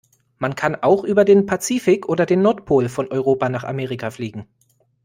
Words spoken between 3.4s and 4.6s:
nach Amerika fliegen.